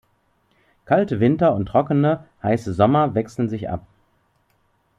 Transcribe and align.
Kalte 0.85 1.19
Winter 1.19 1.53
und 1.53 1.67
trockene, 1.67 2.25
heiße 2.41 2.73
Sommer 2.73 3.13
wechseln 3.13 3.49
sich 3.49 3.69
ab. 3.69 3.85